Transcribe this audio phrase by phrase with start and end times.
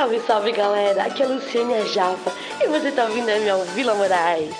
[0.00, 3.62] Salve, salve galera, aqui é a Luciane a Japa e você tá ouvindo a minha
[3.74, 4.54] Vila Moraes.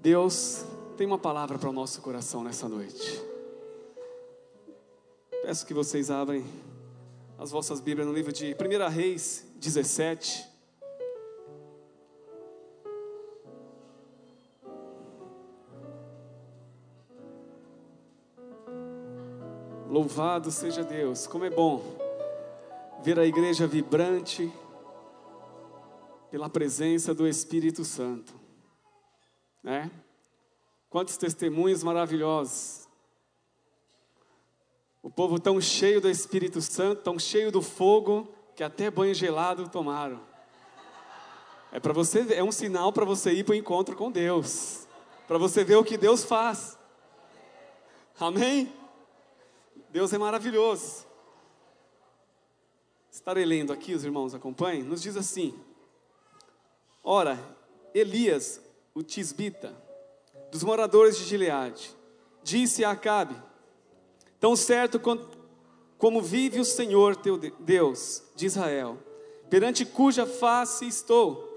[0.00, 0.64] Deus
[0.96, 3.22] tem uma palavra para o nosso coração nessa noite.
[5.42, 6.42] Peço que vocês abrem
[7.38, 10.53] as vossas Bíblias no livro de 1 Reis 17.
[19.94, 21.80] Louvado seja Deus, como é bom
[23.04, 24.52] ver a igreja vibrante
[26.32, 28.34] pela presença do Espírito Santo,
[29.62, 29.88] né?
[30.90, 32.88] Quantos testemunhos maravilhosos.
[35.00, 38.26] O povo tão cheio do Espírito Santo, tão cheio do fogo,
[38.56, 40.20] que até banho gelado tomaram.
[41.70, 44.88] É para você, é um sinal para você ir para o encontro com Deus,
[45.28, 46.76] para você ver o que Deus faz.
[48.18, 48.82] Amém?
[49.94, 51.06] Deus é maravilhoso.
[53.08, 54.82] Estarei lendo aqui, os irmãos acompanhem.
[54.82, 55.54] Nos diz assim:
[57.00, 57.38] Ora,
[57.94, 58.60] Elias,
[58.92, 59.72] o tisbita,
[60.50, 61.94] dos moradores de Gileade,
[62.42, 63.36] disse a Acabe:
[64.40, 65.00] Tão certo
[65.96, 68.98] como vive o Senhor teu Deus de Israel,
[69.48, 71.48] perante cuja face estou,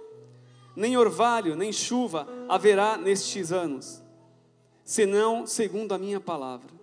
[0.75, 3.99] nem orvalho, nem chuva haverá nestes anos,
[4.83, 6.76] senão segundo a minha palavra.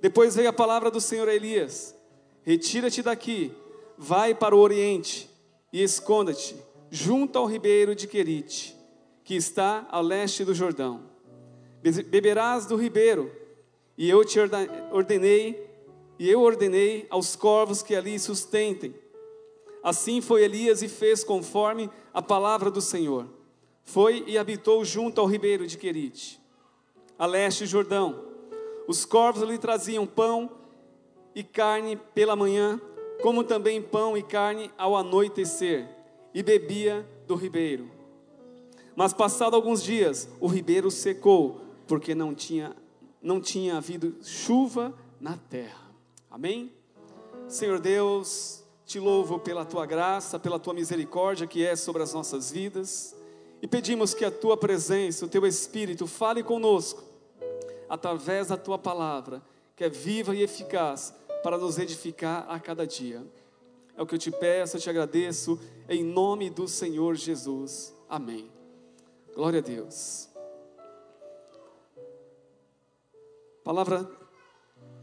[0.00, 1.96] Depois veio a palavra do Senhor a Elias:
[2.42, 3.52] Retira-te daqui,
[3.96, 5.30] vai para o oriente
[5.72, 6.56] e esconda-te
[6.90, 8.76] junto ao ribeiro de Querite,
[9.24, 11.02] que está ao leste do Jordão.
[11.82, 13.30] Beberás do ribeiro,
[13.96, 14.38] e eu te
[14.92, 15.68] ordenei,
[16.18, 18.94] e eu ordenei aos corvos que ali sustentem.
[19.82, 23.28] Assim foi Elias e fez conforme a palavra do Senhor.
[23.84, 26.40] Foi e habitou junto ao ribeiro de Querite,
[27.18, 28.25] a leste do Jordão
[28.86, 30.50] os corvos lhe traziam pão
[31.34, 32.80] e carne pela manhã,
[33.22, 35.88] como também pão e carne ao anoitecer,
[36.32, 37.90] e bebia do ribeiro.
[38.94, 42.74] Mas passado alguns dias, o ribeiro secou, porque não tinha
[43.22, 45.90] não tinha havido chuva na terra.
[46.30, 46.72] Amém?
[47.48, 52.52] Senhor Deus, te louvo pela tua graça, pela tua misericórdia que é sobre as nossas
[52.52, 53.16] vidas,
[53.60, 57.02] e pedimos que a tua presença, o teu espírito fale conosco
[57.88, 59.42] através da tua palavra,
[59.74, 63.24] que é viva e eficaz para nos edificar a cada dia.
[63.96, 65.58] É o que eu te peço, eu te agradeço,
[65.88, 67.94] em nome do Senhor Jesus.
[68.08, 68.50] Amém.
[69.34, 70.28] Glória a Deus.
[73.62, 74.08] Palavra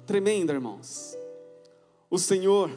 [0.06, 1.18] tremenda, irmãos.
[2.10, 2.70] O Senhor,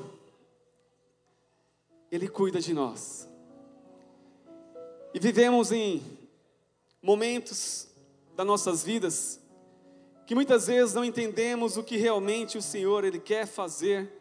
[2.11, 3.29] Ele cuida de nós.
[5.13, 6.03] E vivemos em
[7.01, 7.89] momentos
[8.35, 9.41] das nossas vidas
[10.27, 14.13] que muitas vezes não entendemos o que realmente o Senhor ele quer fazer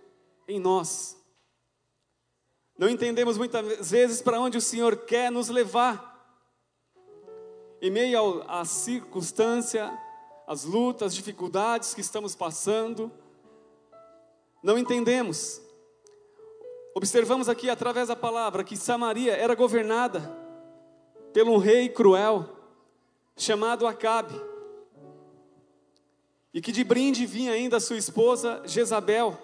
[0.47, 1.17] em nós.
[2.77, 6.13] Não entendemos muitas vezes para onde o Senhor quer nos levar.
[7.81, 9.91] Em meio à circunstância,
[10.45, 13.11] às lutas, às dificuldades que estamos passando,
[14.61, 15.59] não entendemos.
[16.93, 20.21] Observamos aqui através da palavra que Samaria era governada
[21.33, 22.47] por um rei cruel
[23.35, 24.54] chamado Acabe
[26.55, 29.37] e que de brinde vinha ainda sua esposa Jezabel.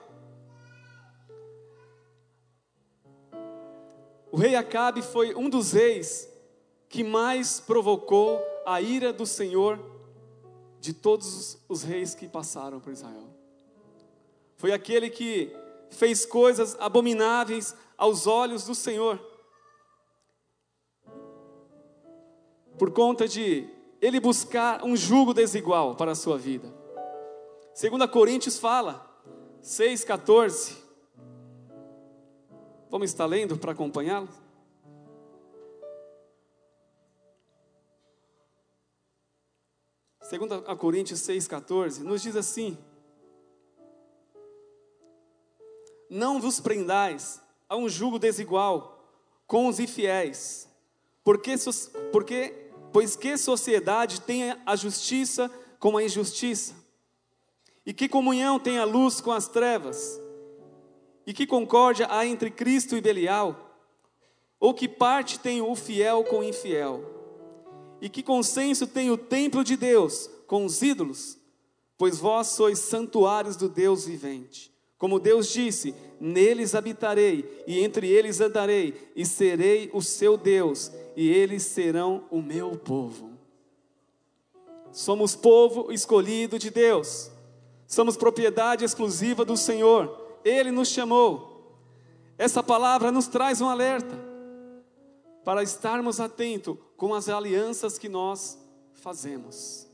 [4.32, 6.30] O rei Acabe foi um dos reis
[6.88, 9.78] que mais provocou a ira do Senhor
[10.80, 13.28] de todos os reis que passaram por Israel.
[14.56, 15.54] Foi aquele que
[15.90, 19.20] fez coisas abomináveis aos olhos do Senhor.
[22.80, 23.68] Por conta de
[24.00, 26.81] ele buscar um jugo desigual para a sua vida.
[27.74, 29.10] Segunda Coríntios fala,
[29.64, 30.76] 6,14.
[32.90, 34.28] Vamos estar lendo para acompanhá-lo?
[40.22, 42.78] Segunda a Coríntios 6,14, nos diz assim:
[46.10, 49.02] Não vos prendais a um jugo desigual
[49.48, 50.68] com os infiéis,
[51.24, 51.56] porque,
[52.12, 56.81] porque pois que sociedade tem a justiça com a injustiça?
[57.86, 60.22] E que comunhão tem a luz com as trevas?
[61.26, 63.70] E que concórdia há entre Cristo e Belial?
[64.60, 67.04] Ou que parte tem o fiel com o infiel?
[68.00, 71.38] E que consenso tem o templo de Deus com os ídolos?
[71.98, 74.72] Pois vós sois santuários do Deus vivente.
[74.98, 81.28] Como Deus disse: Neles habitarei, e entre eles andarei, e serei o seu Deus, e
[81.28, 83.32] eles serão o meu povo.
[84.92, 87.32] Somos povo escolhido de Deus
[87.92, 90.40] Somos propriedade exclusiva do Senhor.
[90.46, 91.76] Ele nos chamou.
[92.38, 94.18] Essa palavra nos traz um alerta
[95.44, 98.58] para estarmos atentos com as alianças que nós
[98.94, 99.90] fazemos.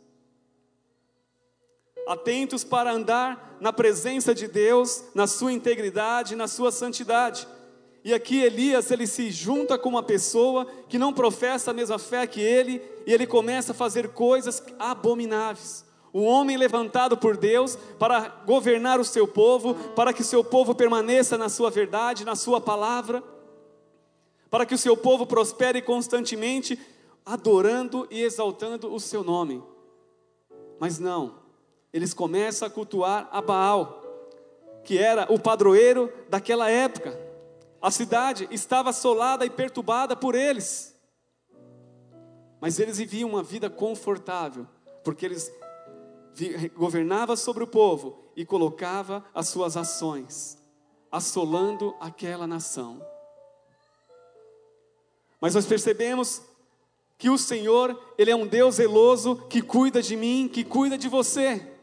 [2.07, 7.47] Atentos para andar na presença de Deus, na sua integridade, na sua santidade.
[8.03, 12.27] E aqui Elias, ele se junta com uma pessoa que não professa a mesma fé
[12.27, 15.86] que ele, e ele começa a fazer coisas abomináveis
[16.17, 20.73] o homem levantado por Deus para governar o seu povo, para que o seu povo
[20.73, 23.23] permaneça na sua verdade, na sua palavra,
[24.49, 26.79] para que o seu povo prospere constantemente,
[27.23, 29.63] adorando e exaltando o seu nome.
[30.79, 31.35] Mas não,
[31.93, 34.01] eles começam a cultuar a Baal,
[34.83, 37.15] que era o padroeiro daquela época.
[37.79, 40.97] A cidade estava assolada e perturbada por eles.
[42.59, 44.65] Mas eles viviam uma vida confortável,
[45.03, 45.53] porque eles
[46.75, 50.57] governava sobre o povo e colocava as suas ações,
[51.11, 53.01] assolando aquela nação.
[55.39, 56.41] Mas nós percebemos
[57.17, 61.07] que o Senhor, Ele é um Deus zeloso que cuida de mim, que cuida de
[61.07, 61.77] você.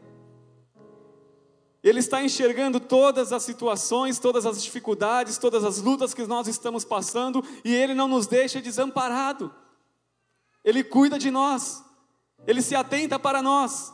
[1.83, 6.83] Ele está enxergando todas as situações, todas as dificuldades, todas as lutas que nós estamos
[6.83, 9.55] passando e Ele não nos deixa desamparado.
[10.65, 11.85] Ele cuida de nós,
[12.47, 13.93] Ele se atenta para nós.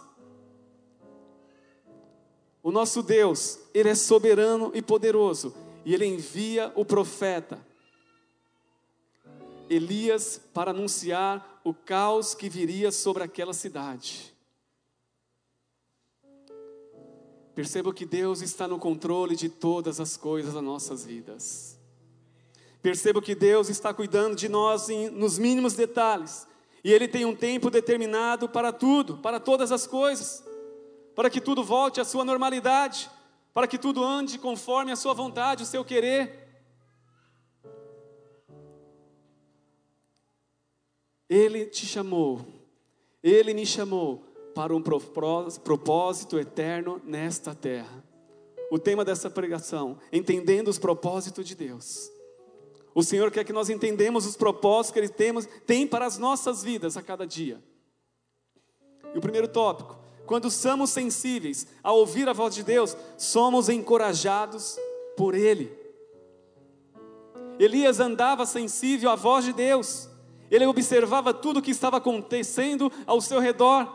[2.63, 5.55] O nosso Deus, Ele é soberano e poderoso,
[5.85, 7.59] e Ele envia o profeta
[9.69, 14.35] Elias para anunciar o caos que viria sobre aquela cidade.
[17.55, 21.79] Perceba que Deus está no controle de todas as coisas das nossas vidas.
[22.83, 26.49] Perceba que Deus está cuidando de nós em, nos mínimos detalhes.
[26.83, 30.43] E Ele tem um tempo determinado para tudo, para todas as coisas
[31.21, 33.11] para que tudo volte à sua normalidade,
[33.53, 36.49] para que tudo ande conforme a sua vontade, o seu querer.
[41.29, 42.47] Ele te chamou,
[43.23, 44.25] ele me chamou
[44.55, 48.03] para um propósito eterno nesta terra.
[48.71, 52.11] O tema dessa pregação, entendendo os propósitos de Deus.
[52.95, 56.65] O Senhor quer que nós entendamos os propósitos que Ele temos, tem para as nossas
[56.65, 57.63] vidas a cada dia.
[59.15, 60.00] E o primeiro tópico,
[60.31, 64.79] quando somos sensíveis a ouvir a voz de Deus, somos encorajados
[65.17, 65.77] por Ele.
[67.59, 70.09] Elias andava sensível à voz de Deus,
[70.49, 73.93] ele observava tudo o que estava acontecendo ao seu redor,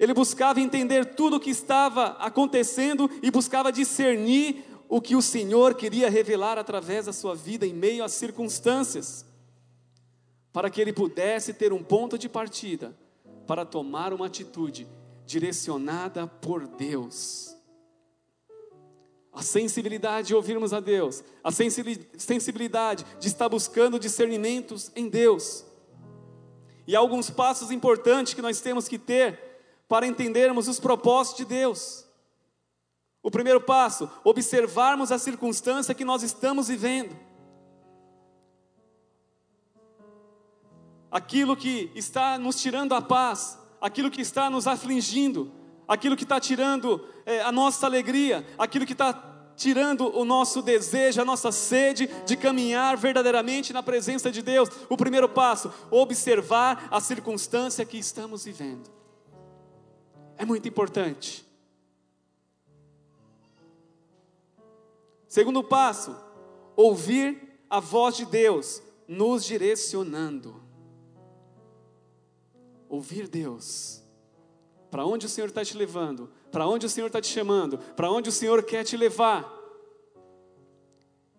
[0.00, 5.76] ele buscava entender tudo o que estava acontecendo e buscava discernir o que o Senhor
[5.76, 9.24] queria revelar através da sua vida em meio às circunstâncias,
[10.52, 12.98] para que ele pudesse ter um ponto de partida
[13.46, 14.88] para tomar uma atitude
[15.30, 17.56] direcionada por Deus.
[19.32, 25.64] A sensibilidade de ouvirmos a Deus, a sensibilidade de estar buscando discernimentos em Deus.
[26.84, 29.38] E há alguns passos importantes que nós temos que ter
[29.88, 32.04] para entendermos os propósitos de Deus.
[33.22, 37.16] O primeiro passo, observarmos a circunstância que nós estamos vivendo.
[41.08, 45.52] Aquilo que está nos tirando a paz, aquilo que está nos afligindo,
[45.88, 51.20] aquilo que está tirando é, a nossa alegria, aquilo que está tirando o nosso desejo,
[51.20, 54.70] a nossa sede de caminhar verdadeiramente na presença de Deus.
[54.88, 58.90] O primeiro passo, observar a circunstância que estamos vivendo.
[60.38, 61.46] É muito importante.
[65.28, 66.16] Segundo passo,
[66.74, 70.69] ouvir a voz de Deus nos direcionando
[72.90, 74.04] ouvir Deus.
[74.90, 76.30] Para onde o Senhor está te levando?
[76.50, 77.78] Para onde o Senhor está te chamando?
[77.78, 79.48] Para onde o Senhor quer te levar?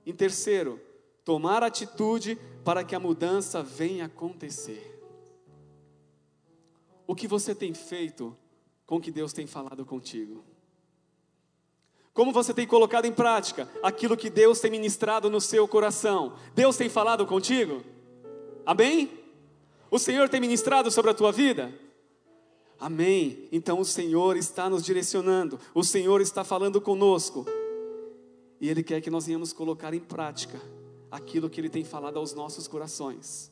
[0.05, 0.79] Em terceiro,
[1.25, 4.99] tomar atitude para que a mudança venha acontecer.
[7.05, 8.35] O que você tem feito
[8.85, 10.43] com o que Deus tem falado contigo?
[12.13, 16.35] Como você tem colocado em prática aquilo que Deus tem ministrado no seu coração?
[16.55, 17.83] Deus tem falado contigo?
[18.65, 19.20] Amém?
[19.91, 21.71] O Senhor tem ministrado sobre a tua vida?
[22.79, 23.49] Amém.
[23.51, 27.45] Então o Senhor está nos direcionando, o Senhor está falando conosco.
[28.61, 30.61] E Ele quer que nós venhamos colocar em prática
[31.11, 33.50] aquilo que Ele tem falado aos nossos corações.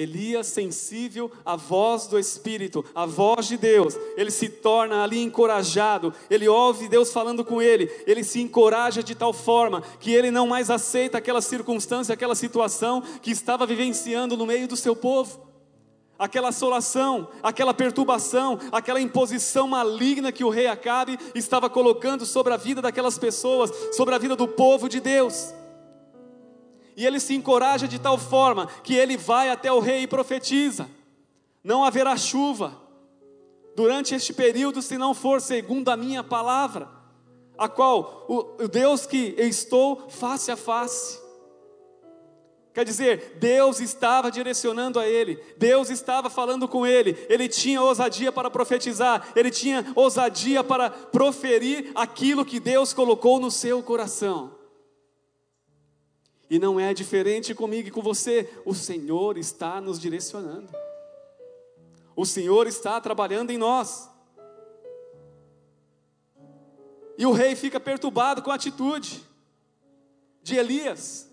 [0.00, 6.14] Elias, sensível à voz do Espírito, à voz de Deus, ele se torna ali encorajado,
[6.30, 10.46] ele ouve Deus falando com ele, ele se encoraja de tal forma que ele não
[10.46, 15.50] mais aceita aquela circunstância, aquela situação que estava vivenciando no meio do seu povo.
[16.18, 22.58] aquela assolação, aquela perturbação, aquela imposição maligna que o rei Acabe estava colocando sobre a
[22.58, 25.54] vida daquelas pessoas, sobre a vida do povo de Deus.
[27.00, 30.86] E ele se encoraja de tal forma que ele vai até o rei e profetiza:
[31.64, 32.76] não haverá chuva
[33.74, 36.90] durante este período se não for segundo a minha palavra,
[37.56, 41.18] a qual o Deus que eu estou face a face.
[42.74, 48.30] Quer dizer, Deus estava direcionando a ele, Deus estava falando com ele, ele tinha ousadia
[48.30, 54.59] para profetizar, ele tinha ousadia para proferir aquilo que Deus colocou no seu coração.
[56.50, 60.68] E não é diferente comigo e com você, o Senhor está nos direcionando,
[62.16, 64.10] o Senhor está trabalhando em nós.
[67.16, 69.22] E o rei fica perturbado com a atitude
[70.42, 71.30] de Elias.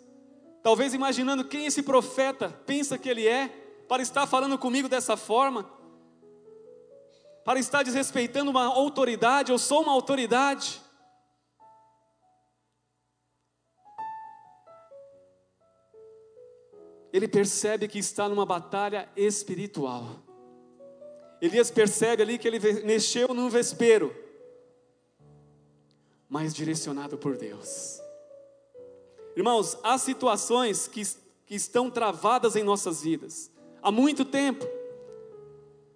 [0.62, 3.48] Talvez imaginando quem esse profeta pensa que ele é,
[3.88, 5.68] para estar falando comigo dessa forma,
[7.44, 10.82] para estar desrespeitando uma autoridade, eu sou uma autoridade.
[17.18, 20.24] Ele percebe que está numa batalha espiritual.
[21.42, 24.16] Elias percebe ali que ele mexeu num vespeiro,
[26.30, 28.00] mas direcionado por Deus.
[29.36, 31.04] Irmãos, há situações que,
[31.46, 34.66] que estão travadas em nossas vidas há muito tempo,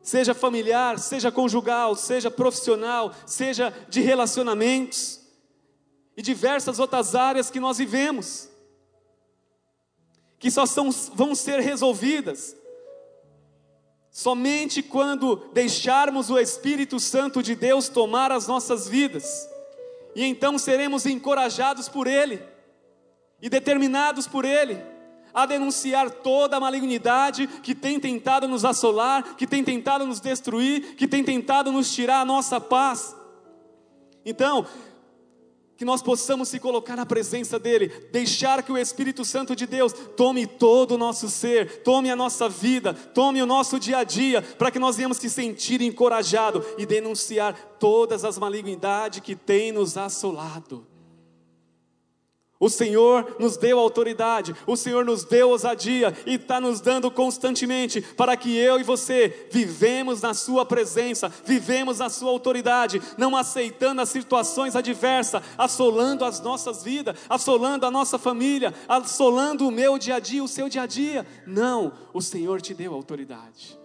[0.02, 5.20] seja familiar, seja conjugal, seja profissional, seja de relacionamentos
[6.16, 8.51] e diversas outras áreas que nós vivemos,
[10.42, 12.58] que só são, vão ser resolvidas
[14.10, 19.48] somente quando deixarmos o Espírito Santo de Deus tomar as nossas vidas,
[20.16, 22.42] e então seremos encorajados por Ele
[23.42, 24.82] e determinados por Ele
[25.34, 30.96] a denunciar toda a malignidade que tem tentado nos assolar, que tem tentado nos destruir,
[30.96, 33.16] que tem tentado nos tirar a nossa paz.
[34.26, 34.66] Então,
[35.82, 39.92] que nós possamos se colocar na presença dEle, deixar que o Espírito Santo de Deus
[40.16, 44.44] tome todo o nosso ser, tome a nossa vida, tome o nosso dia a dia,
[44.44, 49.98] para que nós venhamos se sentir encorajados e denunciar todas as malignidades que tem nos
[49.98, 50.91] assolado.
[52.62, 58.00] O Senhor nos deu autoridade, o Senhor nos deu ousadia e está nos dando constantemente
[58.00, 64.00] para que eu e você vivemos na Sua presença, vivemos na Sua autoridade, não aceitando
[64.00, 70.18] as situações adversas, assolando as nossas vidas, assolando a nossa família, assolando o meu dia
[70.18, 71.26] a dia, o seu dia a dia.
[71.48, 73.76] Não, o Senhor te deu autoridade.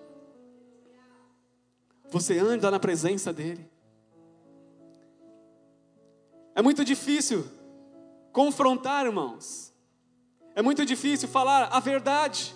[2.10, 3.66] Você anda na presença dEle.
[6.54, 7.55] É muito difícil
[8.36, 9.72] confrontar, irmãos.
[10.54, 12.54] É muito difícil falar a verdade.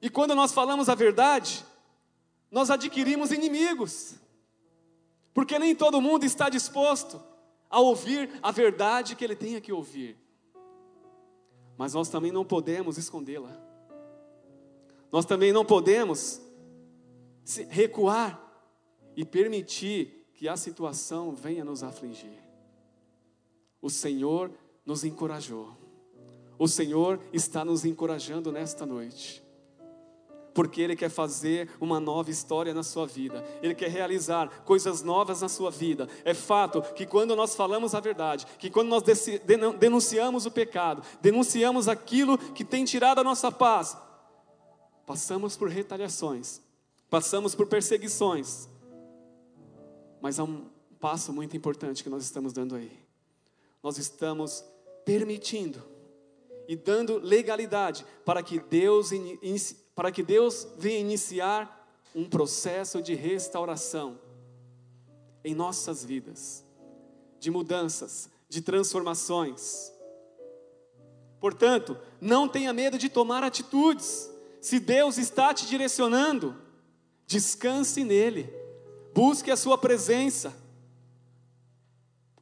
[0.00, 1.62] E quando nós falamos a verdade,
[2.50, 4.14] nós adquirimos inimigos.
[5.34, 7.22] Porque nem todo mundo está disposto
[7.68, 10.16] a ouvir a verdade que ele tenha que ouvir.
[11.76, 13.54] Mas nós também não podemos escondê-la.
[15.12, 16.40] Nós também não podemos
[17.68, 18.40] recuar
[19.14, 22.42] e permitir que a situação venha nos afligir.
[23.78, 24.50] O Senhor
[24.86, 25.76] nos encorajou.
[26.58, 29.44] O Senhor está nos encorajando nesta noite.
[30.54, 35.42] Porque Ele quer fazer uma nova história na sua vida, Ele quer realizar coisas novas
[35.42, 36.08] na sua vida.
[36.24, 39.02] É fato que quando nós falamos a verdade, que quando nós
[39.78, 43.94] denunciamos o pecado, denunciamos aquilo que tem tirado a nossa paz,
[45.04, 46.62] passamos por retaliações,
[47.10, 48.69] passamos por perseguições,
[50.20, 50.66] mas há um
[51.00, 52.92] passo muito importante que nós estamos dando aí.
[53.82, 54.64] Nós estamos
[55.04, 55.82] permitindo
[56.68, 59.10] e dando legalidade para que Deus,
[59.94, 61.76] para que Deus venha iniciar
[62.14, 64.20] um processo de restauração
[65.42, 66.64] em nossas vidas,
[67.38, 69.90] de mudanças, de transformações.
[71.40, 74.30] Portanto, não tenha medo de tomar atitudes.
[74.60, 76.54] Se Deus está te direcionando,
[77.26, 78.59] descanse nele
[79.14, 80.54] busque a sua presença,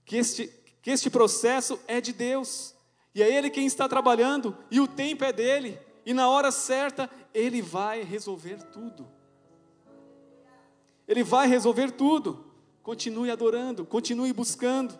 [0.04, 0.48] que este,
[0.82, 2.74] que este processo é de Deus,
[3.14, 7.10] e é Ele quem está trabalhando, e o tempo é dele, e na hora certa,
[7.34, 9.08] Ele vai resolver tudo.
[11.06, 12.46] Ele vai resolver tudo.
[12.82, 14.98] Continue adorando, continue buscando,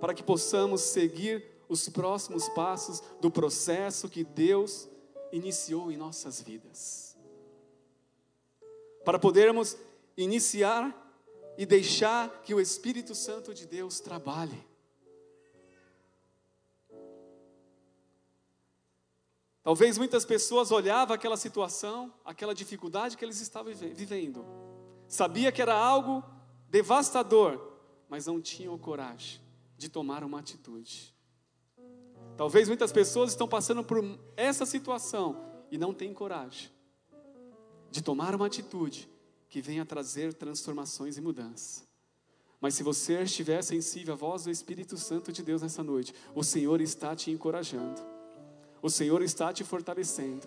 [0.00, 4.88] para que possamos seguir os próximos passos do processo que Deus
[5.30, 7.16] iniciou em nossas vidas.
[9.04, 9.76] Para podermos
[10.18, 10.92] iniciar
[11.56, 14.66] e deixar que o Espírito Santo de Deus trabalhe.
[19.62, 24.44] Talvez muitas pessoas olhavam aquela situação, aquela dificuldade que eles estavam vivendo.
[25.06, 26.24] Sabia que era algo
[26.68, 27.60] devastador,
[28.08, 29.40] mas não tinham coragem
[29.76, 31.14] de tomar uma atitude.
[32.36, 34.02] Talvez muitas pessoas estão passando por
[34.36, 36.70] essa situação e não têm coragem
[37.90, 39.08] de tomar uma atitude
[39.48, 41.86] que venha trazer transformações e mudanças.
[42.60, 46.42] Mas se você estiver sensível à voz do Espírito Santo de Deus nessa noite, o
[46.42, 48.00] Senhor está te encorajando,
[48.82, 50.46] o Senhor está te fortalecendo,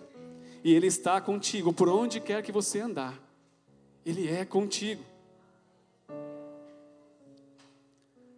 [0.62, 3.18] e Ele está contigo por onde quer que você andar,
[4.04, 5.02] Ele é contigo.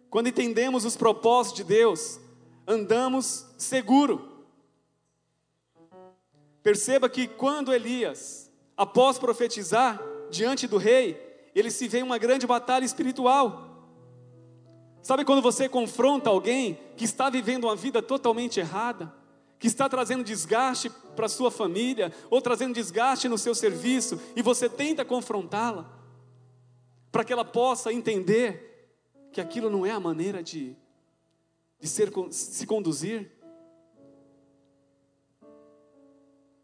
[0.09, 2.19] Quando entendemos os propósitos de Deus,
[2.65, 4.31] andamos seguro.
[6.63, 11.21] Perceba que quando Elias, após profetizar diante do rei,
[11.53, 13.75] ele se vê em uma grande batalha espiritual.
[15.01, 19.13] Sabe quando você confronta alguém que está vivendo uma vida totalmente errada,
[19.59, 24.67] que está trazendo desgaste para sua família, ou trazendo desgaste no seu serviço, e você
[24.67, 25.89] tenta confrontá-la,
[27.11, 28.89] para que ela possa entender
[29.31, 30.75] que aquilo não é a maneira de,
[31.79, 33.31] de ser, se conduzir.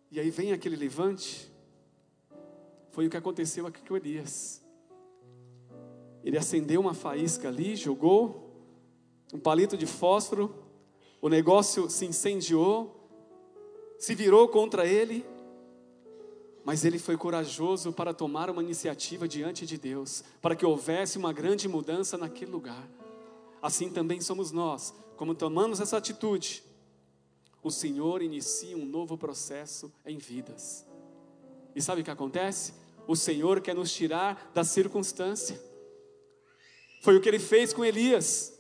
[0.10, 1.51] E aí vem aquele levante.
[2.92, 4.62] Foi o que aconteceu aqui com Elias.
[6.24, 8.50] Ele acendeu uma faísca ali, jogou
[9.34, 10.54] um palito de fósforo,
[11.22, 13.10] o negócio se incendiou,
[13.98, 15.26] se virou contra ele,
[16.66, 21.32] mas ele foi corajoso para tomar uma iniciativa diante de Deus, para que houvesse uma
[21.32, 22.88] grande mudança naquele lugar.
[23.62, 26.64] Assim também somos nós, como tomamos essa atitude,
[27.64, 30.91] o Senhor inicia um novo processo em vidas.
[31.76, 32.74] E sabe o que acontece?
[33.08, 35.60] O Senhor quer nos tirar da circunstância.
[37.02, 38.54] Foi o que ele fez com Elias.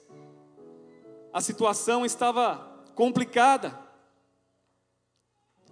[1.31, 2.57] A situação estava
[2.95, 3.79] complicada.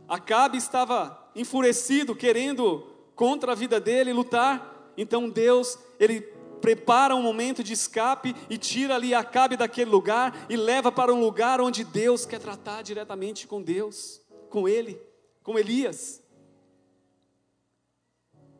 [0.07, 4.93] Acabe estava enfurecido, querendo contra a vida dele lutar.
[4.97, 6.21] Então Deus, ele
[6.61, 11.19] prepara um momento de escape e tira ali Acabe daquele lugar e leva para um
[11.19, 15.01] lugar onde Deus quer tratar diretamente com Deus, com ele,
[15.43, 16.21] com Elias.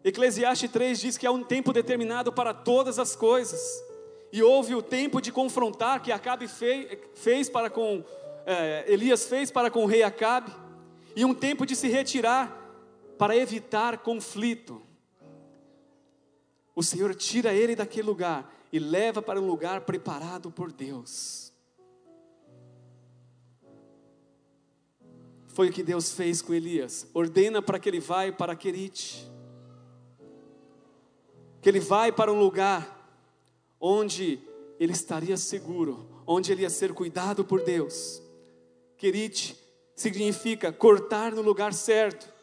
[0.04, 3.62] Eclesiastes 3 diz que há um tempo determinado para todas as coisas.
[4.32, 8.04] E houve o tempo de confrontar que Acabe fez, para com
[8.46, 10.52] é, Elias fez para com o rei Acabe,
[11.16, 12.56] e um tempo de se retirar
[13.18, 14.82] para evitar conflito.
[16.76, 21.52] O Senhor tira ele daquele lugar e leva para um lugar preparado por Deus.
[25.48, 27.06] Foi o que Deus fez com Elias.
[27.14, 29.29] Ordena para que ele vá para Querite.
[31.62, 32.98] Que ele vai para um lugar
[33.80, 34.40] onde
[34.80, 38.22] ele estaria seguro, onde ele ia ser cuidado por Deus.
[38.98, 39.58] Querite
[39.96, 42.40] significa cortar no lugar certo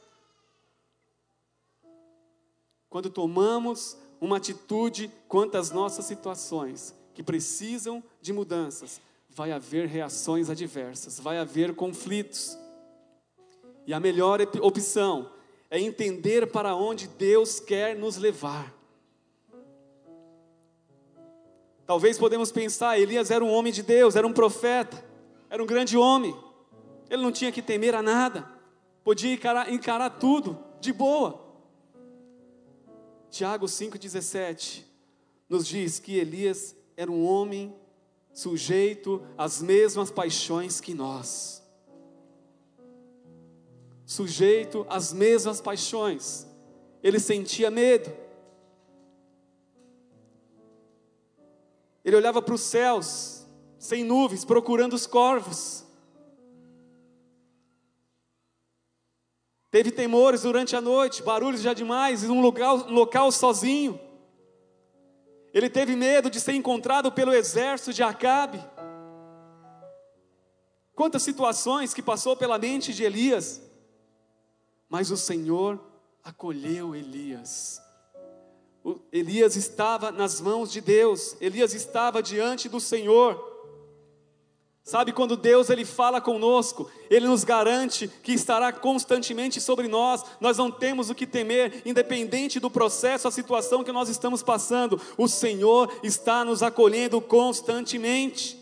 [2.97, 10.49] quando tomamos uma atitude quanto às nossas situações que precisam de mudanças, vai haver reações
[10.49, 12.57] adversas, vai haver conflitos.
[13.87, 15.31] E a melhor opção
[15.71, 18.73] é entender para onde Deus quer nos levar.
[21.87, 25.05] Talvez podemos pensar, Elias era um homem de Deus, era um profeta,
[25.49, 26.37] era um grande homem.
[27.09, 28.45] Ele não tinha que temer a nada,
[29.05, 31.41] podia encarar, encarar tudo de boa.
[33.31, 34.83] Tiago 5,17
[35.49, 37.75] nos diz que Elias era um homem
[38.33, 41.63] sujeito às mesmas paixões que nós.
[44.05, 46.47] Sujeito às mesmas paixões.
[47.03, 48.13] Ele sentia medo.
[52.07, 53.45] Ele olhava para os céus,
[53.81, 55.85] sem nuvens, procurando os corvos.
[59.73, 63.99] Teve temores durante a noite, barulhos já demais, em um local, local sozinho.
[65.53, 68.65] Ele teve medo de ser encontrado pelo exército de Acabe.
[70.95, 73.61] Quantas situações que passou pela mente de Elias,
[74.89, 75.85] mas o Senhor
[76.23, 77.85] acolheu Elias.
[79.13, 83.55] Elias estava nas mãos de Deus, Elias estava diante do Senhor.
[84.85, 90.25] Sabe quando Deus ele fala conosco, ele nos garante que estará constantemente sobre nós.
[90.41, 95.01] Nós não temos o que temer, independente do processo, a situação que nós estamos passando.
[95.19, 98.57] O Senhor está nos acolhendo constantemente.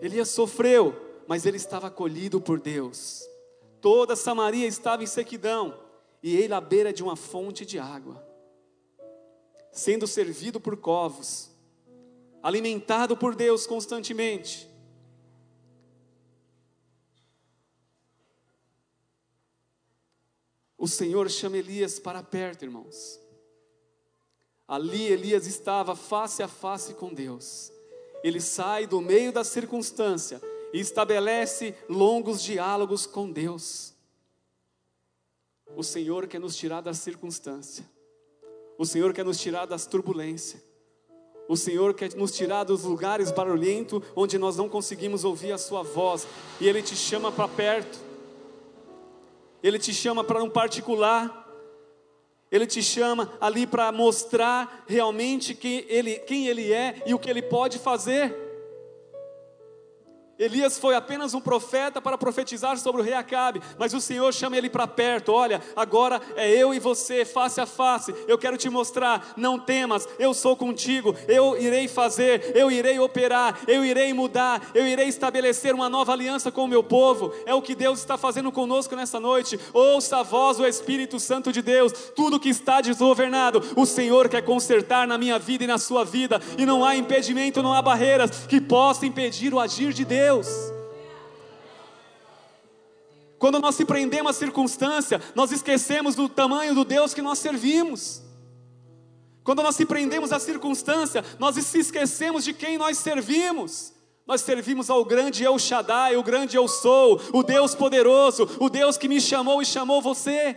[0.00, 0.96] Elias sofreu,
[1.28, 3.22] mas ele estava acolhido por Deus.
[3.82, 5.74] Toda Samaria estava em sequidão
[6.22, 8.22] e ele à beira de uma fonte de água,
[9.72, 11.48] sendo servido por covos
[12.42, 14.70] alimentado por Deus constantemente.
[20.80, 23.20] o Senhor chama Elias para perto, irmãos.
[24.66, 27.70] Ali Elias estava face a face com Deus.
[28.24, 30.40] Ele sai do meio da circunstância
[30.72, 33.92] e estabelece longos diálogos com Deus.
[35.76, 37.84] O Senhor quer nos tirar da circunstância.
[38.80, 40.62] O Senhor quer nos tirar das turbulências.
[41.46, 45.82] O Senhor quer nos tirar dos lugares barulhentos onde nós não conseguimos ouvir a Sua
[45.82, 46.26] voz.
[46.58, 47.98] E Ele te chama para perto.
[49.62, 51.46] Ele te chama para um particular.
[52.50, 57.28] Ele te chama ali para mostrar realmente quem ele, quem ele é e o que
[57.28, 58.34] ele pode fazer.
[60.40, 64.56] Elias foi apenas um profeta para profetizar sobre o rei Acabe, mas o Senhor chama
[64.56, 65.34] ele para perto.
[65.34, 68.14] Olha, agora é eu e você, face a face.
[68.26, 71.14] Eu quero te mostrar, não temas, eu sou contigo.
[71.28, 76.50] Eu irei fazer, eu irei operar, eu irei mudar, eu irei estabelecer uma nova aliança
[76.50, 77.34] com o meu povo.
[77.44, 79.60] É o que Deus está fazendo conosco nessa noite.
[79.74, 81.92] Ouça a voz do Espírito Santo de Deus.
[82.16, 86.40] Tudo que está desgovernado, o Senhor quer consertar na minha vida e na sua vida,
[86.56, 90.29] e não há impedimento, não há barreiras que possam impedir o agir de Deus.
[90.30, 90.46] Deus.
[93.36, 98.22] Quando nós se prendemos à circunstância, nós esquecemos do tamanho do Deus que nós servimos.
[99.42, 103.92] Quando nós se prendemos à circunstância, nós se esquecemos de quem nós servimos.
[104.24, 108.96] Nós servimos ao grande Eu Shaddai, o grande Eu Sou, o Deus poderoso, o Deus
[108.96, 110.56] que me chamou e chamou você.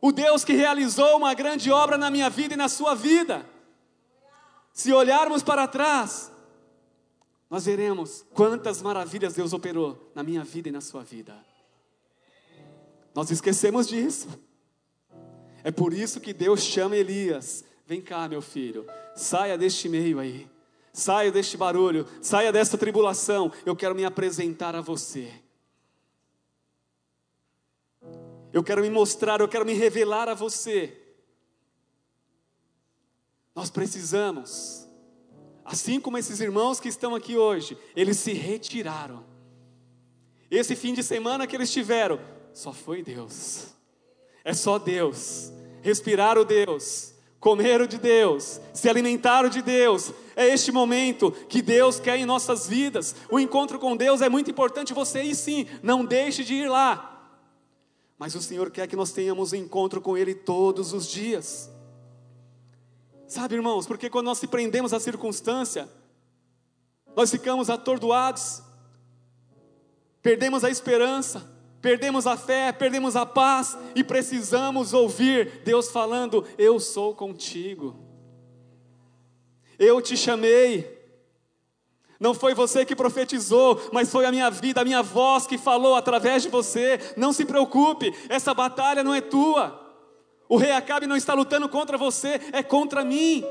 [0.00, 3.44] O Deus que realizou uma grande obra na minha vida e na sua vida.
[4.72, 6.30] Se olharmos para trás,
[7.48, 11.36] nós veremos quantas maravilhas Deus operou na minha vida e na sua vida.
[13.14, 14.28] Nós esquecemos disso.
[15.62, 20.48] É por isso que Deus chama Elias: vem cá, meu filho, saia deste meio aí,
[20.92, 23.52] saia deste barulho, saia desta tribulação.
[23.64, 25.32] Eu quero me apresentar a você.
[28.52, 31.00] Eu quero me mostrar, eu quero me revelar a você.
[33.54, 34.85] Nós precisamos
[35.66, 39.24] Assim como esses irmãos que estão aqui hoje, eles se retiraram.
[40.48, 42.20] Esse fim de semana que eles tiveram,
[42.52, 43.74] só foi Deus.
[44.44, 45.52] É só Deus.
[45.82, 50.12] Respirar o Deus, comer o de Deus, se alimentar o de Deus.
[50.36, 53.16] É este momento que Deus quer em nossas vidas.
[53.28, 54.94] O encontro com Deus é muito importante.
[54.94, 57.12] Você ir sim, não deixe de ir lá.
[58.16, 61.68] Mas o Senhor quer que nós tenhamos encontro com Ele todos os dias.
[63.26, 65.88] Sabe, irmãos, porque quando nós se prendemos à circunstância,
[67.16, 68.62] nós ficamos atordoados,
[70.22, 71.50] perdemos a esperança,
[71.82, 77.96] perdemos a fé, perdemos a paz e precisamos ouvir Deus falando: Eu sou contigo,
[79.78, 80.94] eu te chamei.
[82.18, 85.94] Não foi você que profetizou, mas foi a minha vida, a minha voz que falou
[85.94, 86.98] através de você.
[87.14, 89.85] Não se preocupe, essa batalha não é tua.
[90.48, 93.44] O rei Acabe não está lutando contra você, é contra mim.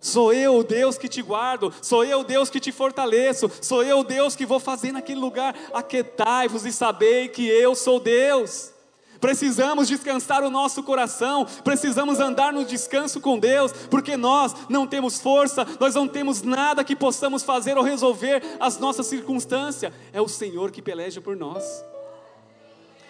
[0.00, 3.82] Sou eu o Deus que te guardo, sou eu o Deus que te fortaleço, sou
[3.82, 5.54] eu o Deus que vou fazer naquele lugar.
[5.74, 8.72] Aquetai-vos e sabei que eu sou Deus.
[9.20, 15.20] Precisamos descansar o nosso coração, precisamos andar no descanso com Deus, porque nós não temos
[15.20, 19.92] força, nós não temos nada que possamos fazer ou resolver as nossas circunstâncias.
[20.14, 21.84] É o Senhor que peleja por nós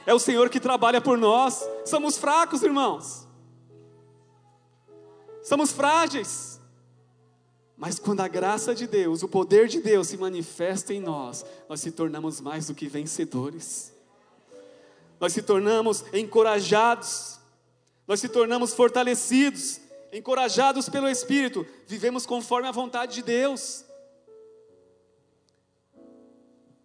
[0.07, 1.67] é o Senhor que trabalha por nós.
[1.85, 3.27] Somos fracos, irmãos.
[5.43, 6.61] Somos frágeis.
[7.77, 11.81] Mas quando a graça de Deus, o poder de Deus se manifesta em nós, nós
[11.81, 13.93] se tornamos mais do que vencedores.
[15.19, 17.39] Nós se tornamos encorajados.
[18.07, 19.81] Nós se tornamos fortalecidos,
[20.13, 23.85] encorajados pelo Espírito, vivemos conforme a vontade de Deus.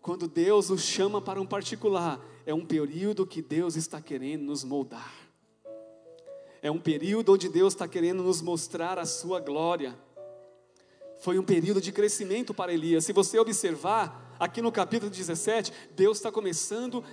[0.02, 4.64] Quando Deus nos chama para um particular, é um período que Deus está querendo nos
[4.64, 5.14] moldar.
[6.62, 9.98] É um período onde Deus está querendo nos mostrar a sua glória.
[11.20, 13.06] Foi um período de crescimento para Elias.
[13.06, 17.04] Se você observar, aqui no capítulo 17, Deus está começando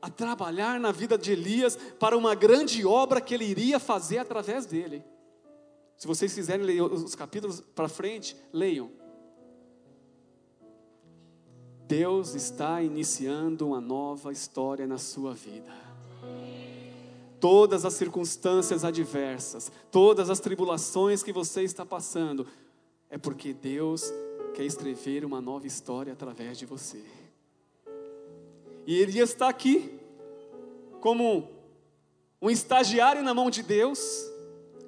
[0.00, 4.66] a trabalhar na vida de Elias para uma grande obra que ele iria fazer através
[4.66, 5.04] dele.
[5.96, 8.90] Se vocês quiserem ler os capítulos para frente, leiam.
[11.92, 15.70] Deus está iniciando uma nova história na sua vida.
[17.38, 22.46] Todas as circunstâncias adversas, todas as tribulações que você está passando,
[23.10, 24.10] é porque Deus
[24.54, 27.04] quer escrever uma nova história através de você.
[28.86, 30.00] E Elias está aqui,
[30.98, 31.46] como
[32.40, 34.00] um estagiário na mão de Deus,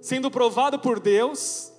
[0.01, 1.71] sendo provado por Deus,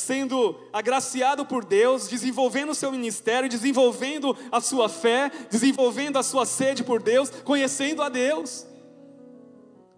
[0.00, 6.46] sendo agraciado por Deus, desenvolvendo o seu ministério, desenvolvendo a sua fé, desenvolvendo a sua
[6.46, 8.66] sede por Deus, conhecendo a Deus.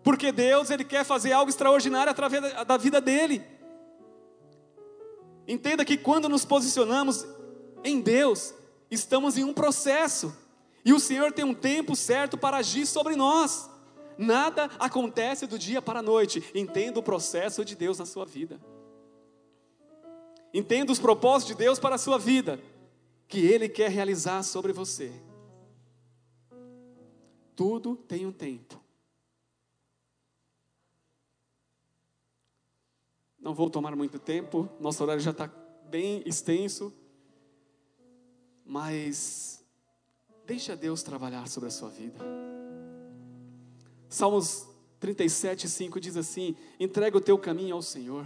[0.03, 3.43] Porque Deus, Ele quer fazer algo extraordinário através da vida dele.
[5.47, 7.25] Entenda que quando nos posicionamos
[7.85, 8.53] em Deus,
[8.91, 10.37] estamos em um processo.
[10.85, 13.71] E o Senhor tem um tempo certo para agir sobre nós.
[14.19, 16.43] Nada acontece do dia para a noite.
[16.55, 18.61] Entenda o processo de Deus na sua vida.
[20.53, 22.61] Entenda os propósitos de Deus para a sua vida,
[23.27, 25.13] que Ele quer realizar sobre você.
[27.57, 28.81] Tudo tem um tempo.
[33.41, 35.51] Não vou tomar muito tempo, nosso horário já está
[35.89, 36.93] bem extenso,
[38.65, 39.65] mas
[40.47, 42.25] deixa Deus trabalhar sobre a sua vida.
[44.09, 44.69] Salmos
[45.01, 48.25] 37, 5 diz assim: entrega o teu caminho ao Senhor,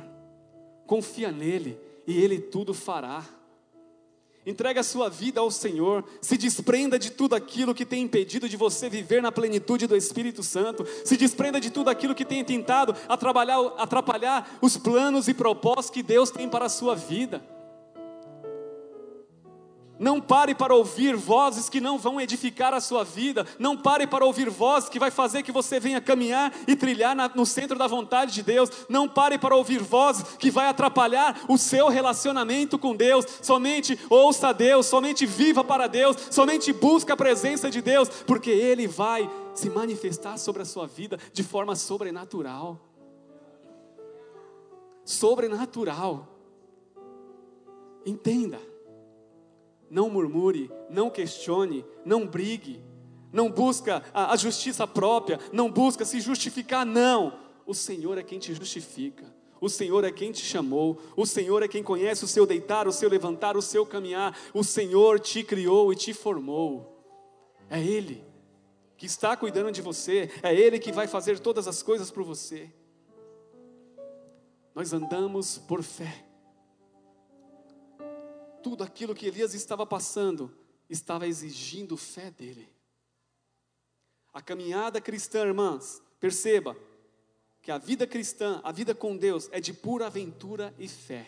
[0.87, 3.25] confia nele e ele tudo fará.
[4.47, 8.57] Entregue a sua vida ao Senhor, se desprenda de tudo aquilo que tem impedido de
[8.57, 12.95] você viver na plenitude do Espírito Santo, se desprenda de tudo aquilo que tem tentado
[13.09, 17.43] atrapalhar, atrapalhar os planos e propósitos que Deus tem para a sua vida.
[19.99, 23.47] Não pare para ouvir vozes que não vão edificar a sua vida.
[23.59, 27.29] Não pare para ouvir vozes que vai fazer que você venha caminhar e trilhar na,
[27.29, 28.71] no centro da vontade de Deus.
[28.89, 33.25] Não pare para ouvir vozes que vai atrapalhar o seu relacionamento com Deus.
[33.41, 38.87] Somente ouça Deus, somente viva para Deus, somente busque a presença de Deus, porque Ele
[38.87, 42.79] vai se manifestar sobre a sua vida de forma sobrenatural.
[45.05, 46.29] Sobrenatural.
[48.05, 48.76] Entenda.
[49.89, 52.83] Não murmure, não questione, não brigue,
[53.33, 57.39] não busca a, a justiça própria, não busca se justificar, não.
[57.67, 59.35] O Senhor é quem te justifica.
[59.61, 62.93] O Senhor é quem te chamou, o Senhor é quem conhece o seu deitar, o
[62.93, 64.37] seu levantar, o seu caminhar.
[64.53, 67.03] O Senhor te criou e te formou.
[67.71, 68.23] É Ele
[68.97, 72.71] que está cuidando de você, é Ele que vai fazer todas as coisas por você.
[74.75, 76.26] Nós andamos por fé
[78.63, 80.53] tudo aquilo que Elias estava passando
[80.89, 82.69] estava exigindo fé dele.
[84.33, 86.77] A caminhada cristã, irmãs, perceba
[87.63, 91.27] que a vida cristã, a vida com Deus, é de pura aventura e fé.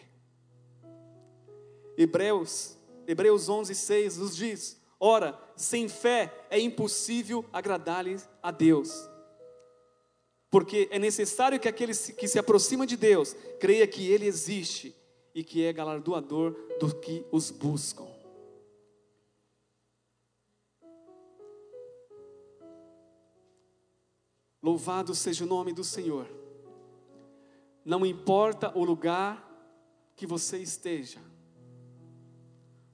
[1.97, 8.93] Hebreus, Hebreus 11, 6 nos diz: Ora, sem fé é impossível agradar-lhes a Deus.
[10.51, 14.95] Porque é necessário que aquele que se aproxima de Deus creia que Ele existe
[15.35, 18.07] e que é galardoador do que os buscam.
[24.63, 26.27] Louvado seja o nome do Senhor.
[27.85, 29.47] Não importa o lugar
[30.15, 31.21] que você esteja,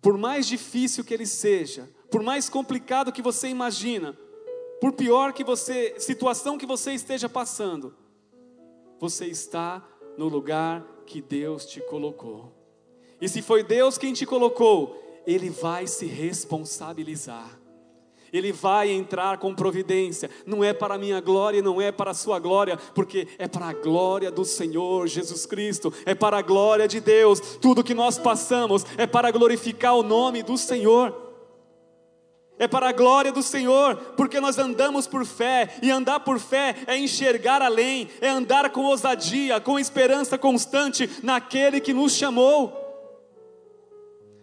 [0.01, 4.17] por mais difícil que ele seja, por mais complicado que você imagina,
[4.81, 7.97] por pior que você, situação que você esteja passando,
[9.01, 9.83] você está
[10.19, 12.53] no lugar que Deus te colocou.
[13.21, 17.61] E se foi Deus quem te colocou, Ele vai se responsabilizar.
[18.33, 22.15] Ele vai entrar com providência, não é para a minha glória, não é para a
[22.15, 26.89] sua glória, porque é para a glória do Senhor Jesus Cristo, é para a glória
[26.89, 27.39] de Deus.
[27.61, 31.24] Tudo que nós passamos é para glorificar o nome do Senhor.
[32.59, 36.77] É para a glória do Senhor, porque nós andamos por fé, e andar por fé
[36.87, 42.73] é enxergar além, é andar com ousadia, com esperança constante naquele que nos chamou.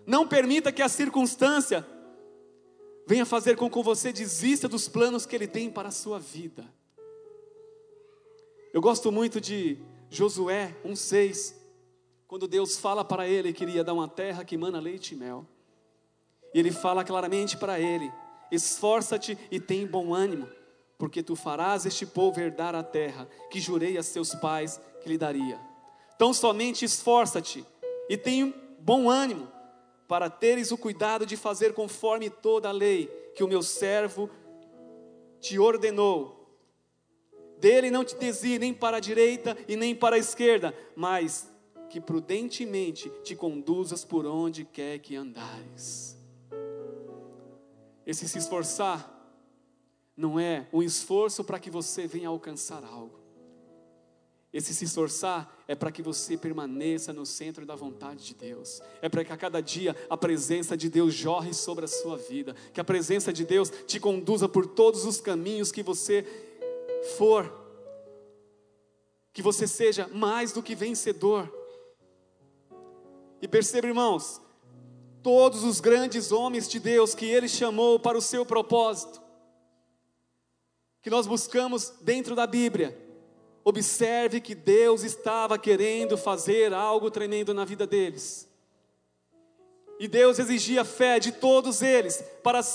[0.06, 1.86] Não permita que a circunstância
[3.08, 6.66] venha fazer com que você desista dos planos que Ele tem para a sua vida.
[8.74, 9.78] Eu gosto muito de
[10.10, 11.56] Josué 1,6,
[12.28, 15.46] quando Deus fala para ele que iria dar uma terra que mana leite e mel.
[16.54, 18.12] E ele fala claramente para ele:
[18.52, 20.48] esforça-te e tem bom ânimo,
[20.98, 25.18] porque tu farás este povo herdar a terra que jurei a seus pais que lhe
[25.18, 25.60] daria.
[26.16, 27.66] Então somente esforça-te
[28.10, 29.52] e tem bom ânimo,
[30.08, 34.30] para teres o cuidado de fazer conforme toda a lei que o meu servo
[35.40, 36.38] te ordenou.
[37.58, 41.52] Dele não te desvie nem para a direita e nem para a esquerda, mas
[41.90, 46.21] que prudentemente te conduzas por onde quer que andares.
[48.06, 49.10] Esse se esforçar
[50.16, 53.22] não é um esforço para que você venha alcançar algo.
[54.54, 58.82] Esse se esforçar é para que você permaneça no centro da vontade de Deus.
[59.02, 62.54] É para que a cada dia a presença de Deus jorre sobre a sua vida.
[62.74, 66.26] Que a presença de Deus te conduza por todos os caminhos que você
[67.18, 67.50] for.
[69.32, 71.50] Que você seja mais do que vencedor.
[73.42, 74.42] E perceba, irmãos,
[75.24, 79.22] todos os grandes homens de Deus que Ele chamou para o seu propósito,
[81.02, 82.98] que nós buscamos dentro da Bíblia,
[83.64, 88.50] observe que Deus estava querendo fazer algo tremendo na vida deles.
[90.00, 92.66] E Deus exigia fé de todos eles para as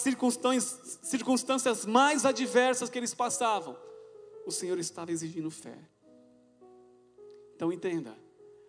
[1.02, 3.76] circunstâncias, mais adversas que eles passavam.
[4.46, 5.76] O Senhor estava exigindo fé.
[7.56, 8.16] Então entenda,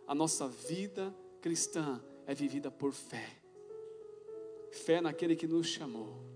[0.07, 3.36] a nossa vida cristã é vivida por fé.
[4.71, 6.27] Fé naquele que nos chamou.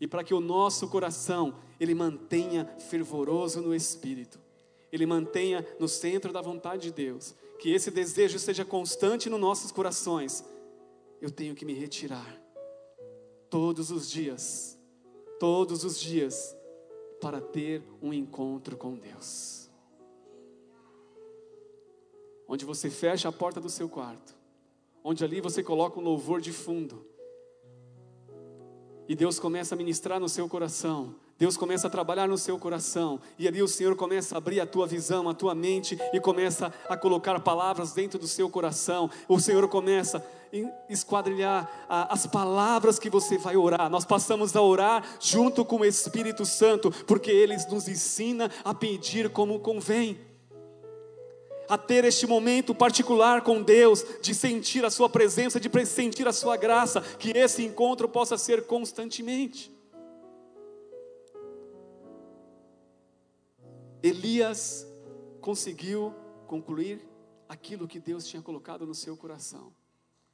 [0.00, 4.38] E para que o nosso coração ele mantenha fervoroso no espírito,
[4.90, 9.70] ele mantenha no centro da vontade de Deus, que esse desejo seja constante nos nossos
[9.70, 10.44] corações,
[11.20, 12.40] eu tenho que me retirar
[13.50, 14.78] todos os dias,
[15.38, 16.56] todos os dias,
[17.20, 19.68] para ter um encontro com Deus.
[22.48, 24.34] Onde você fecha a porta do seu quarto,
[25.02, 27.06] onde ali você coloca um louvor de fundo,
[29.08, 33.18] e Deus começa a ministrar no seu coração, Deus começa a trabalhar no seu coração,
[33.38, 36.72] e ali o Senhor começa a abrir a tua visão, a tua mente, e começa
[36.86, 39.10] a colocar palavras dentro do seu coração.
[39.26, 43.88] O Senhor começa a esquadrilhar as palavras que você vai orar.
[43.88, 49.30] Nós passamos a orar junto com o Espírito Santo, porque Ele nos ensina a pedir
[49.30, 50.20] como convém
[51.70, 56.32] a ter este momento particular com Deus, de sentir a Sua presença, de sentir a
[56.32, 59.72] Sua graça, que esse encontro possa ser constantemente.
[64.02, 64.84] Elias
[65.40, 66.12] conseguiu
[66.48, 67.08] concluir
[67.48, 69.72] aquilo que Deus tinha colocado no seu coração.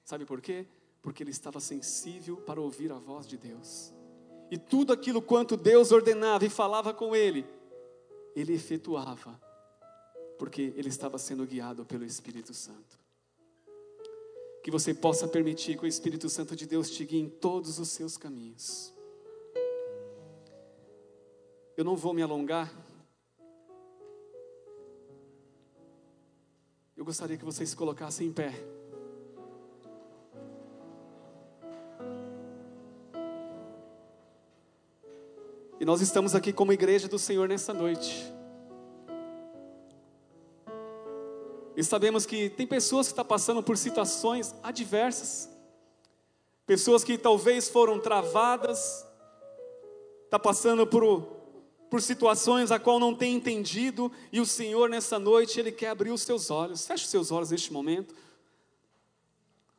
[0.03, 0.67] Sabe por quê?
[1.03, 3.93] Porque ele estava sensível para ouvir a voz de Deus.
[4.51, 7.45] E tudo aquilo quanto Deus ordenava e falava com ele,
[8.35, 9.39] ele efetuava,
[10.39, 12.99] porque ele estava sendo guiado pelo Espírito Santo.
[14.63, 17.89] Que você possa permitir que o Espírito Santo de Deus te guie em todos os
[17.89, 18.93] seus caminhos.
[21.77, 22.73] Eu não vou me alongar,
[26.97, 28.55] Eu gostaria que vocês se colocassem em pé.
[35.79, 38.36] E nós estamos aqui como igreja do Senhor nessa noite.
[41.77, 45.49] E sabemos que tem pessoas que estão passando por situações adversas.
[46.67, 49.07] Pessoas que talvez foram travadas,
[50.25, 51.37] está passando por
[51.89, 56.11] por situações a qual não tem entendido, e o Senhor nessa noite, Ele quer abrir
[56.11, 56.87] os seus olhos.
[56.87, 58.15] Feche os seus olhos neste momento.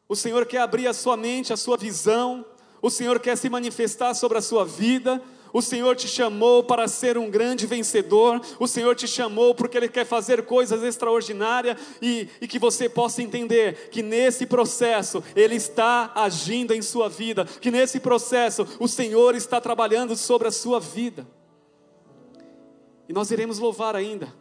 [0.07, 2.45] O Senhor quer abrir a sua mente, a sua visão.
[2.81, 5.21] O Senhor quer se manifestar sobre a sua vida.
[5.58, 8.39] O Senhor te chamou para ser um grande vencedor.
[8.60, 13.24] O Senhor te chamou porque Ele quer fazer coisas extraordinárias e, e, que você possa
[13.24, 19.34] entender que nesse processo Ele está agindo em sua vida, que nesse processo o Senhor
[19.34, 21.28] está trabalhando sobre a sua vida.
[23.10, 24.32] E nós iremos louvar ainda.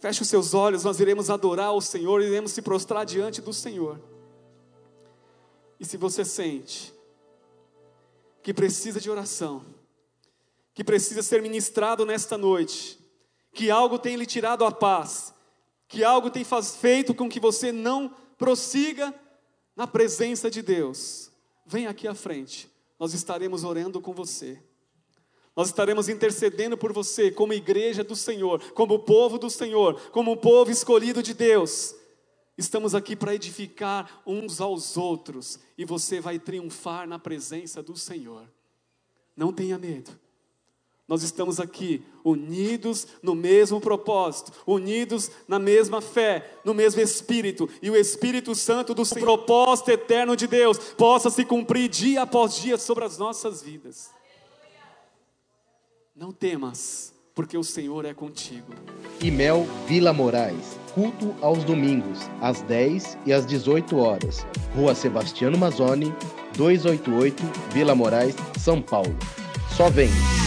[0.00, 4.00] Feche os seus olhos, nós iremos adorar o Senhor, iremos se prostrar diante do Senhor.
[5.78, 6.93] E se você sente
[8.44, 9.64] que precisa de oração,
[10.74, 12.98] que precisa ser ministrado nesta noite,
[13.54, 15.32] que algo tem lhe tirado a paz,
[15.88, 19.14] que algo tem faz, feito com que você não prossiga
[19.74, 21.30] na presença de Deus,
[21.64, 24.62] vem aqui à frente, nós estaremos orando com você.
[25.56, 30.70] Nós estaremos intercedendo por você, como igreja do Senhor, como povo do Senhor, como povo
[30.70, 31.94] escolhido de Deus.
[32.56, 38.48] Estamos aqui para edificar uns aos outros e você vai triunfar na presença do Senhor.
[39.36, 40.10] Não tenha medo.
[41.06, 47.90] Nós estamos aqui unidos no mesmo propósito, unidos na mesma fé, no mesmo Espírito, e
[47.90, 52.78] o Espírito Santo do Senhor, propósito eterno de Deus, possa se cumprir dia após dia
[52.78, 54.10] sobre as nossas vidas.
[56.16, 58.72] Não temas, porque o Senhor é contigo.
[59.20, 64.46] Imel Vila Moraes, culto aos domingos, às 10 e às 18 horas.
[64.74, 66.14] Rua Sebastiano Mazzoni,
[66.56, 67.42] 288,
[67.72, 69.16] Vila Moraes, São Paulo.
[69.76, 70.43] Só vem!